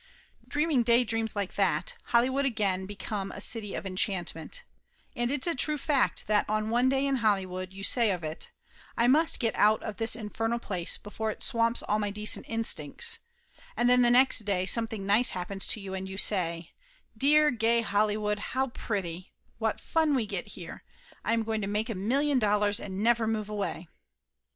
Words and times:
Dreaming 0.47 0.81
daydreams 0.81 1.35
like 1.35 1.53
that, 1.53 1.95
Hollywood 2.05 2.43
again 2.43 2.87
be 2.87 2.95
come 2.95 3.31
a 3.31 3.39
city 3.39 3.75
of 3.75 3.85
enchantment, 3.85 4.63
and 5.15 5.29
it's 5.29 5.45
a 5.45 5.53
true 5.53 5.77
fact 5.77 6.25
that 6.25 6.43
on 6.49 6.71
one 6.71 6.89
day 6.89 7.05
in 7.05 7.17
Hollywood 7.17 7.71
you 7.71 7.83
say 7.83 8.09
of 8.09 8.23
it, 8.23 8.49
"I 8.97 9.07
must 9.07 9.39
get 9.39 9.53
out 9.53 9.83
of 9.83 9.97
this 9.97 10.15
infernal 10.15 10.57
place 10.57 10.97
before 10.97 11.29
it 11.29 11.43
swamps 11.43 11.83
all 11.83 11.99
my 11.99 12.09
decent 12.09 12.47
instincts," 12.49 13.19
and 13.77 13.87
then 13.87 14.01
the 14.01 14.09
next 14.09 14.39
day 14.39 14.65
something 14.65 15.05
nice 15.05 15.29
happens 15.37 15.67
to 15.67 15.79
you 15.79 15.93
and 15.93 16.09
you 16.09 16.17
say 16.17 16.71
"Dear, 17.15 17.51
gay 17.51 17.81
Holly 17.81 18.17
wood, 18.17 18.39
how 18.39 18.69
pretty, 18.69 19.31
what 19.59 19.79
fun 19.79 20.15
we 20.15 20.25
get 20.25 20.47
here, 20.57 20.83
I 21.23 21.33
am 21.33 21.43
going 21.43 21.61
to 21.61 21.67
make 21.67 21.91
a 21.91 21.93
million 21.93 22.39
dollars 22.39 22.79
and 22.79 23.03
never 23.03 23.27
move 23.27 23.49
away!" 23.49 23.87